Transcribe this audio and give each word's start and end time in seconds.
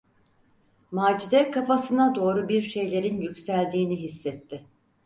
Macide 0.91 1.51
kafasına 1.51 2.15
doğru 2.15 2.49
bir 2.49 2.61
şeylerin 2.61 3.21
yükseldiğini 3.21 4.01
hissetti. 4.01 4.65